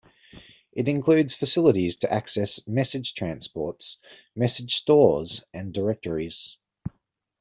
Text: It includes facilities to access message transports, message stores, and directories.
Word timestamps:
It 0.71 0.87
includes 0.87 1.35
facilities 1.35 1.97
to 1.97 2.11
access 2.11 2.65
message 2.67 3.13
transports, 3.13 3.99
message 4.35 4.73
stores, 4.77 5.43
and 5.53 5.71
directories. 5.71 6.57